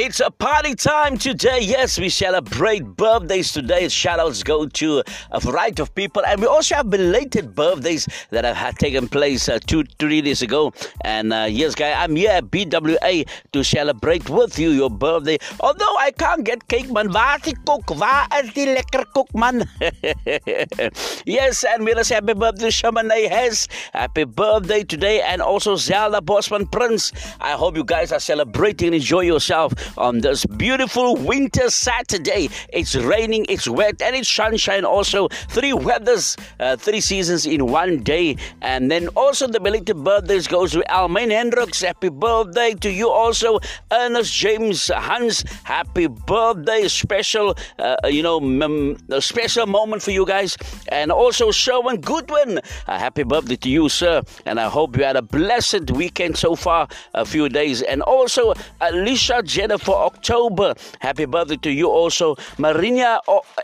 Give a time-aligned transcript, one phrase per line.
[0.00, 1.58] It's a party time today.
[1.60, 3.88] Yes, we celebrate birthdays today.
[3.88, 6.22] Shout outs go to a variety of people.
[6.24, 10.72] And we also have belated birthdays that have taken place uh, two, three days ago.
[11.00, 15.36] And uh, yes, guy, I'm here at BWA to celebrate with you your birthday.
[15.58, 17.10] Although I can't get cake, man.
[17.10, 17.98] Waar is koek?
[17.98, 19.66] Waar is die lekker cook, man?
[21.26, 23.66] yes, and we say happy birthday Shamanay Hess.
[23.92, 25.22] Happy birthday today.
[25.22, 27.10] And also Zelda Bosman Prince.
[27.40, 32.48] I hope you guys are celebrating and enjoy yourself on this beautiful winter Saturday.
[32.72, 35.28] It's raining, it's wet, and it's sunshine also.
[35.48, 38.36] Three weathers, uh, three seasons in one day.
[38.60, 41.80] And then also the belated birthdays goes to Almain Hendricks.
[41.80, 43.60] Happy birthday to you also.
[43.90, 46.88] Ernest James Hans, happy birthday.
[46.88, 50.56] Special, uh, you know, mem- a special moment for you guys.
[50.88, 54.22] And also Sherwin Goodwin, happy birthday to you, sir.
[54.44, 57.82] And I hope you had a blessed weekend so far, a few days.
[57.82, 60.74] And also Alicia Jennifer October.
[61.00, 62.36] Happy birthday to you also.
[62.58, 63.20] Marina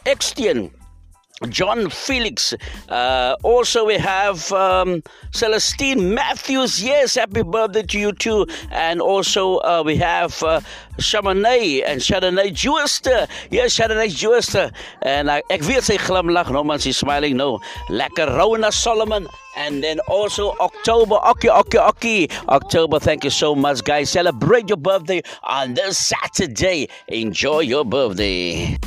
[0.07, 0.71] Extian.
[1.47, 2.55] John Felix.
[2.89, 6.83] Uh, also, we have um, Celestine Matthews.
[6.83, 8.47] Yes, happy birthday to you too.
[8.71, 10.61] And also, uh, we have uh,
[10.97, 13.29] and Chardonnay Jooster.
[13.51, 14.71] Yes, Chardonnay Jooster.
[15.03, 17.37] En uh, ek weet sy glimlag, no man, she's smiling.
[17.37, 19.27] No, lekker Rona Solomon.
[19.57, 22.31] And then also October, Oki, Oki, Oki.
[22.49, 24.11] October, thank you so much, guys.
[24.11, 26.89] Celebrate your birthday on this Saturday.
[27.09, 28.79] Enjoy your birthday.